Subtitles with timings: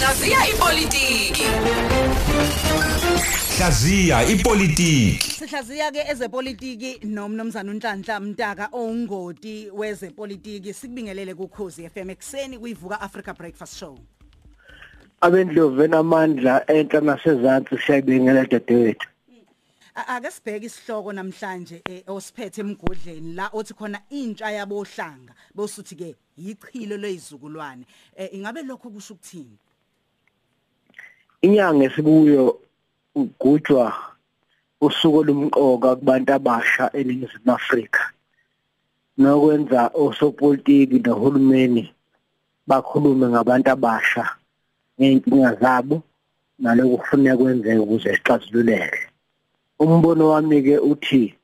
[0.00, 1.44] Hlaziya ipolitiki.
[3.58, 5.30] Hlaziya ipolitiki.
[5.30, 13.76] Sihlaziya ke ezepolitiki nomnomzana uNhlanhla Mtaka ongoti wezepolitiki sikubingelele kuKhosi FM ekseni kuyivuka Africa Breakfast
[13.76, 13.98] Show.
[15.20, 19.08] abendlovu enamandla enhla nasezantsi siyayibingelela dadewethu
[19.94, 26.96] Ake sibheke isihloko namhlanje eh, osiphethe emgodleni la othi khona intsha yabohlanga bosuthi ke yichilo
[26.96, 27.84] lezizukulwane
[28.32, 29.58] ingabe lokho kusho ukuthini
[31.44, 32.44] inyanga esikuyo
[33.20, 33.86] ugujwa
[34.80, 38.02] usuku lumqoka kubantu abasha eNingizimu Afrika.
[39.18, 41.84] Nokwenza osopolitiki nohulumeni
[42.68, 44.24] bakhulume ngabantu abasha
[44.96, 45.96] ngeenkinga zabo
[46.58, 49.00] naloku kufuneka kwenzeke ukuze sixazululeke
[49.80, 51.34] umbono wami ke uthi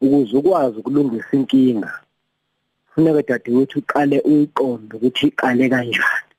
[0.00, 1.92] ukuze ukwazi ukulungisa inkinga
[2.86, 6.33] kufuneka dadewethu uqale uyiqonde ukuthi iqale kanjani.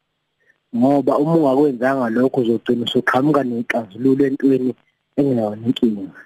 [0.75, 4.71] Ngoba uma ungakwenzanga lokho uzogcina usuqhamuka nexazululo entweni
[5.17, 6.19] engeyona inkinga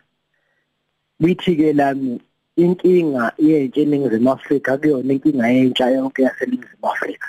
[1.20, 2.20] bithi ke lami
[2.64, 7.28] inkinga yentsha eningizimu Afrika kuyona inkinga yentsha yonke yaseningizimu Afrika.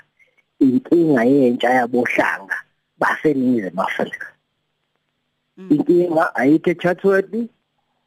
[0.60, 2.56] Inkinga yentsha yabohlanga
[2.98, 4.26] baseningizimu Afrika.
[5.70, 7.34] Inkinga ayikho eChatsworth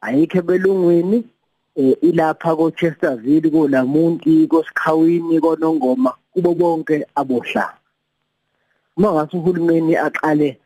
[0.01, 1.23] ayikho ebelungwini
[1.75, 7.82] eh, ilapha ko Chesterville ko Lamonti ko Sikhawini konongoma kubo bonke abohlanga.
[8.97, 10.59] Uma ngase uhulumeni aqale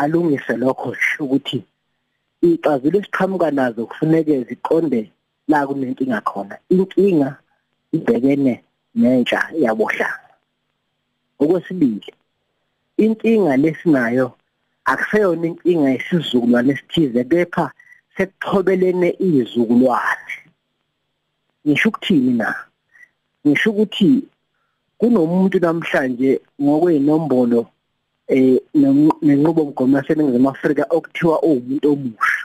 [0.00, 1.58] alungise lokho ukuthi
[2.42, 5.00] ixazulu esiqhamuka nazo kufuneke ziqonde
[5.48, 6.56] la kunenkinga khona.
[6.70, 7.30] Inkinga
[7.96, 8.54] ibhekene
[8.94, 10.34] nentsha yabohlanga.
[11.40, 12.12] Okwesibili
[13.04, 14.26] inkinga lesinayo
[14.90, 17.66] akuseyona inkinga yesizukulwane esithize kepha
[18.16, 20.34] sekuthobelene izizukulwane
[21.66, 22.48] ngisho ukuthini na?
[23.46, 24.10] Ngisho ukuthi
[25.00, 27.66] kunomuntu namhlanje ngokwenombolo
[28.28, 28.60] eh
[29.22, 32.44] nenqubo mgomo yaseningizimu Afrika okuthiwa uwumuntu omusha.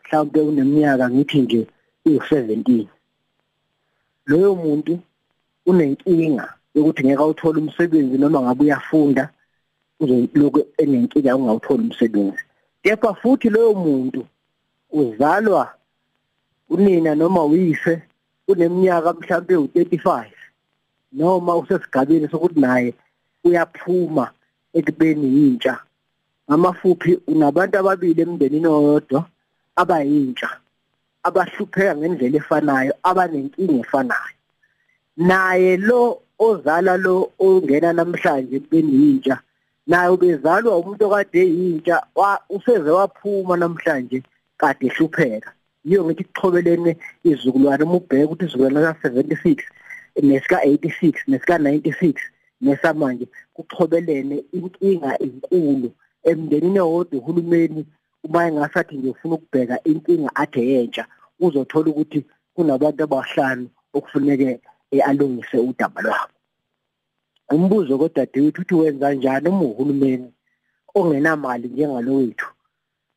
[0.00, 1.60] Mhlawumbe uneminyaka ngithi nje
[2.06, 2.86] u17
[4.26, 4.98] loyo muntu
[5.66, 9.24] unenkinga yokuthi ngeke awuthole umsebenzi noma ngabe uyafunda
[10.00, 12.44] uzoloku enenkinga ungawuthola umsebenzi.
[12.82, 14.26] Kepha futhi loyo muntu
[14.92, 15.74] uzalwa
[16.70, 18.02] unina noma uyise
[18.48, 20.39] uneminyaka mhlambe u35
[21.12, 22.94] noma usesigabeni sokuthi naye
[23.44, 24.30] uyaphuma
[24.78, 25.74] ekubeni yintsha.
[26.48, 29.20] Ngamafuphi unabantu ababili emndenini oyodwa
[29.80, 30.50] abayintsha
[31.26, 34.36] abahlupheka ngendlela efanayo abanenkinga efanayo.
[35.16, 39.36] Naye lo ozala lo ongena namhlanje ekubeni yintsha
[39.86, 41.96] naye ubezalwa umuntu okade yintsha
[42.56, 44.18] useze waphuma namhlanje
[44.60, 45.50] kade ehlupheka.
[45.84, 49.60] Yiyo ngithi kuchobelene izizukulwane uma ubheka ukuthi izizukulwane ka76
[50.20, 52.14] nesika 86 nesika 96
[52.60, 55.90] nesamanje kuchobelene inkinga enkulu.
[56.22, 57.86] Emndenini owodwa uhulumeni
[58.24, 61.06] uma engasathi nje ufuna ukubheka inkinga athe yentsha
[61.40, 64.60] uzothola ukuthi kunabantu abahlanu okufuneke
[65.08, 66.34] alungise udaba lwabo.
[67.50, 70.32] Umbuzo kodadewethu uthi wenza njani uma uhulumeni
[70.94, 72.48] ongenamali njengalo wethu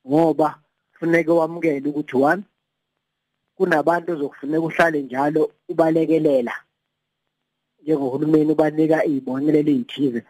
[0.07, 0.59] ngoba
[0.91, 2.43] kufuneka wamukele ukuthi one
[3.55, 6.53] kunabantu ozokufuneka uhlale njalo ubalekelela.
[7.83, 10.21] Njengohulumeni ubanika izibonelelo ezithize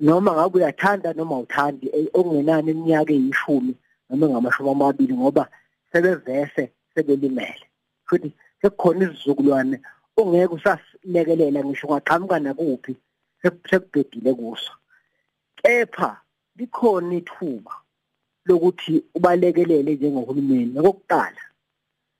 [0.00, 1.86] noma ngabe uyathanda noma uthandi
[2.18, 3.74] okungenani iminyaka eyishumi
[4.08, 5.44] noma ngamashumi amabili ngoba
[5.92, 7.66] sebevese sebelimele.
[8.06, 8.28] Futhi
[8.60, 9.76] sekukhona isizukulwane
[10.18, 12.92] ongeke usasilekelela ngisho ungaqhamuka nakuphi
[13.68, 14.72] sekubhedile kuso.
[15.58, 16.10] Kepha
[16.56, 17.74] likhona ithuba
[18.46, 20.78] lokuthi ubalekelele njengohulumeni.
[20.78, 21.42] Okokuqala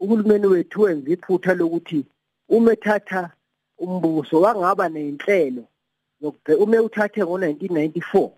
[0.00, 2.00] uhulumeni wethu wenza iphutha lokuthi
[2.48, 3.22] uma ethatha
[3.84, 4.86] umbuso wangaba
[6.22, 8.30] yokubheka uma uthathe ngo1994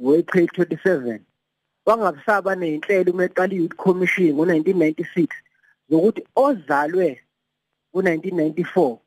[0.00, 1.20] ngoApril 27
[1.86, 5.28] wangabisaba nenhlelo uma eqala iYouth Commission ngo1996
[5.90, 7.08] zokuthi ozalwe
[7.94, 8.98] ngo1994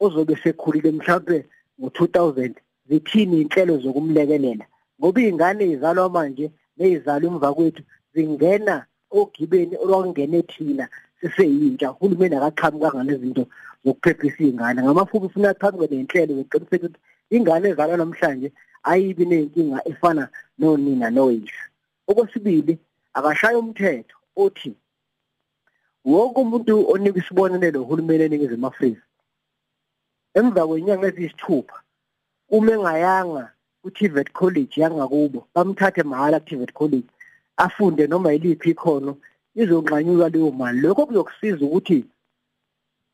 [0.00, 1.38] ozobe sekhulile mhlawumbe
[1.80, 2.54] ngo2000
[2.88, 4.66] zithini inhlelo zokumlekelela?
[5.00, 6.46] Ngoba izingane ezalwa manje
[6.76, 7.82] nezizalwa emva kwethu
[8.14, 8.86] zingena
[9.22, 10.84] ogibeni olwakungene thina
[11.20, 13.44] siseyintsha uhulumeni akaqhamukanga lezinto
[13.84, 17.00] zokuphephisa izingane ngamafuku ufuna aqhamuke nenhlelo zokuqiniseka ukuthi
[17.36, 18.48] ingane ezalwa namhlanje
[18.90, 20.24] ayibi nenkinga efana
[20.58, 21.60] nonina noyise.
[22.08, 22.74] Okwesibili
[23.18, 24.72] akashaya umthetho othi
[26.04, 29.02] wonke umuntu onika isibonelelo uhulumeni eningizimu Afrika
[30.38, 31.78] emva kwenyanga eziyisithupha
[32.56, 33.44] uma engayanga
[33.82, 37.10] ku-TVET College yangakubo bamthathe mahhala ku-TVET College.
[37.64, 39.12] Afunde noma yiliphi ikhono
[39.62, 41.98] izonqanyuka leyo mali lokho kuzokusiza ukuthi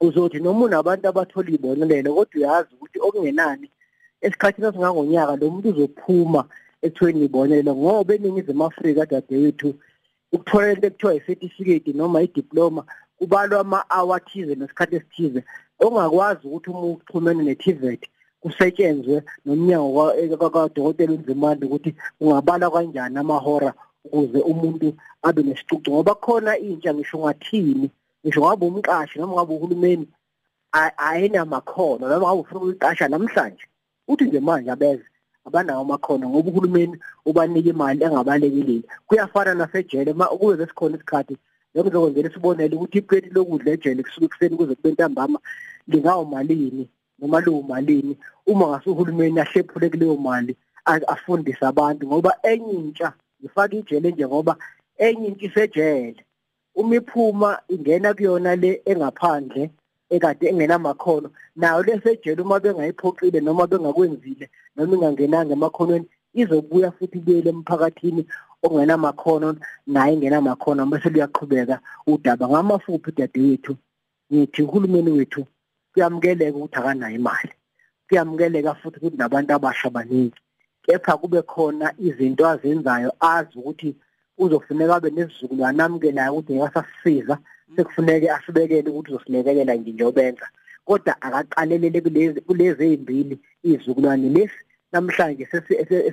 [0.00, 3.68] uzothi noma unabantu abathola ibonelelo kodwa uyazi ukuthi okungenani
[4.24, 6.42] esikhathini esingangonyaka lo muntu uzophuma
[6.86, 9.70] ekuthweni ngibonele ngoba eningizimu Afrika dadewethu
[10.34, 12.82] ukuthola into ekuthiwa i-certificate noma i-diploma
[13.18, 15.40] kubalwa ama-hour athize nesikhathi esithize
[15.84, 18.02] ongakwazi ukuthi uma uxhumene ne-TVET
[18.40, 20.12] kusetshenzwe nomnyango
[20.54, 23.70] kadokotela uNzimande ukuthi ungabala kanjani amahora
[24.04, 24.86] ukuze umuntu
[25.22, 27.90] abe nesicucu ngoba khona intsha ngisho ngathini?
[28.22, 30.06] Ngisho ngabe umqashi noma ngabe uhulumeni
[31.06, 33.64] ayinamakhono noma ngabe ufuna ukuqasha namhlanje.
[34.08, 35.06] Uthi nje manje abeze
[35.46, 36.96] abanawo amakhono ngoba uhulumeni
[37.28, 40.10] ubanika imali engabalekile kuyafana nasejele
[40.40, 41.36] kuze besikhona isikhathi
[41.76, 45.38] ngizokwenzela isibonelo ukuthi ipleti lokudla ejele kusuka ekuseni kuze kube ntambama
[45.90, 46.84] lingawumalini
[47.18, 48.14] noma lowumalini
[48.46, 50.52] uma ngase uhulumeni ahlephule kuleyo mali
[51.14, 53.12] afundise abantu ngoba enye intsha
[53.44, 54.56] ngifaka ijele nje ngoba
[54.96, 56.24] enye into isejele.
[56.74, 59.70] Uma iphuma ingena kuyona le engaphandle
[60.10, 66.06] ekade engenamakhono nayo lesejele uma bengayiphoqile noma bengakwenzile noma ingangenanga emakhonweni
[66.40, 68.22] izobuya futhi kuyele emphakathini
[68.64, 69.56] ongenamakhono
[69.86, 71.76] naye engenamakhono bese luyaqhubeka
[72.06, 73.76] udaba ngamafuphi dadewethu.
[74.32, 75.46] Ngithi uhulumeni wethu
[75.92, 77.52] kuyamukeleka ukuthi akanayo imali.
[78.08, 80.40] Kuyamukeleka futhi ukuthi nabantu abasha baningi.
[80.84, 83.90] Kepha kube khona izinto azenzayo azi ukuthi
[84.38, 87.38] uzofuneka abe nesizukulwane amukelayo ukuthi ngiyasasiza
[87.76, 90.46] sekufuneke asibekele ukuthi uzosilekelela njengobenza
[90.84, 94.60] kodwa akaqalelele kulezi kulezi ezimbili izizukulwane lesi
[94.92, 95.44] namhlanje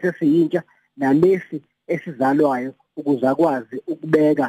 [0.01, 0.61] sesiyintsha
[0.97, 1.57] nalesi
[1.93, 4.47] esizalwayo ukuze akwazi ukubeka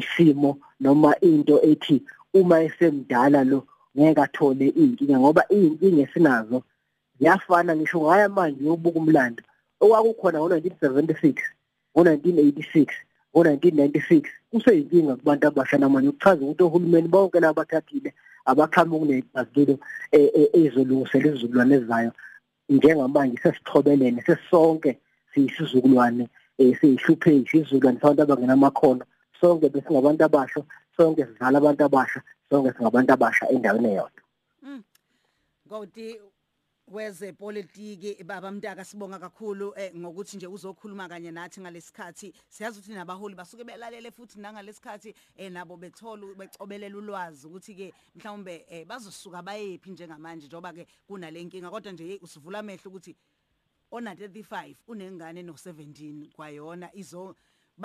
[0.00, 2.02] isimo noma into ethi
[2.34, 3.66] uma esemdala lo
[3.98, 6.62] ngeke athole inkinga ngoba inkinga esinazo
[7.20, 9.42] ziyafana ngisho ngaya manje yobuka umlando.
[9.80, 11.34] Okwakukhona ngo1976
[11.94, 12.86] ngo1986
[13.34, 18.10] ngo1996 kuseyinkinga kubantu abasha namanje ukuchaza ukuthi ohulumeni bonke labathathile
[18.44, 19.74] abaqhamuka kunezazilo
[20.58, 22.12] ezolungisela izizukulwane ezayo
[22.68, 24.98] njengamanje sesithobelene sesonke
[25.34, 26.28] siyisizukulwane
[26.58, 29.04] siyihlupheki isizukulwane sabantu abangenamakhono.
[29.40, 30.60] Sonke besingabantu abasha
[30.96, 32.20] sonke sidlala abantu abasha
[32.50, 34.22] sonke singabantu abasha endaweni eyodwa.
[35.66, 36.06] Ngoti
[36.90, 42.34] wezepolitiki baba Mtaka sibonga kakhulu eh, ngokuthi nje uzokhuluma kanye nathi ngalesikhathi.
[42.48, 48.66] Siyazi ukuthi nabaholi basuke belalele futhi nangalesikhathi eh, nabo bethola becobelela ulwazi ukuthi ke mhlawumbe
[48.68, 53.16] eh, bazosuka bayephi njengamanje njoba ke kunalenkinga kodwa nje usivula amehlo ukuthi
[53.90, 57.36] ona 35 unengane no 17 kwayona izo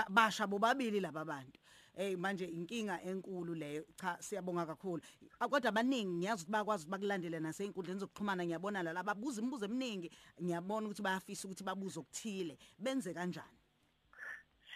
[0.10, 1.60] basha bobabili laba bantu.
[1.96, 3.84] Hey manje inkinga enkulu leyo.
[3.96, 5.02] Cha siyabonga kakhulu.
[5.40, 10.12] Kodwa abaningi ngiyazi ukuthi bakwazi bakulandela nasey'nkundleni zokuxhumana ngiyabona la babuza imibuzo eminingi.
[10.44, 12.58] Ngiyabona ukuthi bayafisa ukuthi babuze okuthile.
[12.80, 13.58] Benze kanjani?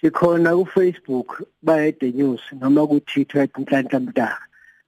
[0.01, 4.47] Sikhona ku-Facebook bayede news noma ku-Twitter inhlanhla mntaka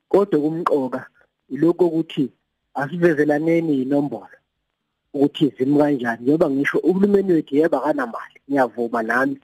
[0.10, 1.08] kodwa kumqoka
[1.50, 2.32] ilokho ukuthi
[2.74, 4.38] asivezelaneni inombolo
[5.14, 8.40] ukuthi izimi kanjani njengoba ngisho uhulumeni wethu yeba kanamali.
[8.50, 9.40] Ngiyavuma nami.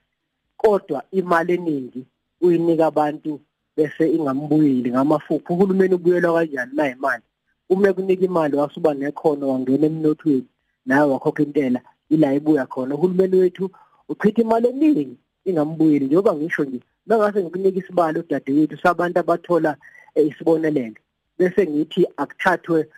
[0.58, 2.06] Kodwa imali eningi
[2.42, 3.40] uyinika abantu
[3.78, 5.54] bese ingambuyeli ngamafuphi.
[5.54, 7.24] Uhulumeni ubuyelwa kanjani na imali?
[7.70, 10.48] Uma kunika imali wasuba nekhono wangena emnothweni
[10.86, 12.96] nawe wakhokha intela ila ibuya khona.
[12.96, 13.70] Uhulumeni wethu
[14.10, 16.06] uchitha imali eningi ingambuyeli.
[16.06, 19.78] Njengoba ngisho nje bengase ngikunika isibalo dadewethu sabantu abathola
[20.16, 20.96] isibonelelo
[21.38, 22.90] bese ngithi akuthathwe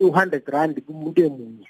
[0.00, 1.68] u100 rand kumuntu emunye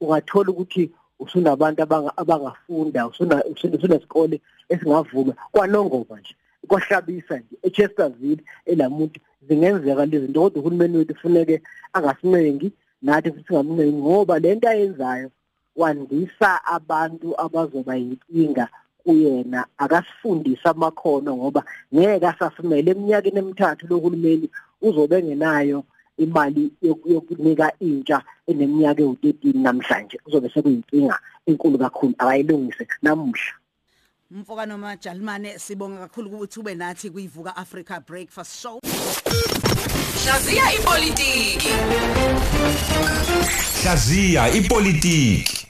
[0.00, 1.82] ungathola ukuthi usunabantu
[2.16, 6.34] abangafunda usuna usunesikole esingavulwa kwanongoma nje.
[6.70, 11.62] Kwahlabisa nje eChesterville elamuntu zingenzeka lezi zinto kodwa uhulumeni wethu kufuneke
[11.92, 12.72] angasincengi
[13.02, 15.30] nathi futhi singamncengi ngoba lento ayenzayo
[15.76, 18.68] wandisa abantu abazoba yinkinga
[19.04, 19.66] kuyena.
[19.78, 22.90] Akasifundisa amakhono ngoba ngeke asasimele.
[22.90, 24.46] Eminyakeni emithathu lohulumeni
[24.82, 25.84] uzobe ngenayo
[26.18, 30.18] imali yokunika intsha eneminyaka ewu13 namhlanje.
[30.24, 32.86] Kuzobe sekuyinkinga enkulu kakhulu akayilungise.
[33.02, 33.59] Namuhla.
[34.32, 38.80] Mfoka noma Jalimane sibonga kakhulu ukuthi ube nathi kuyivuka Africa Breakfast Show.
[40.24, 41.68] Hlaziya ipolitiki.
[43.82, 45.69] Hlaziya ipolitiki.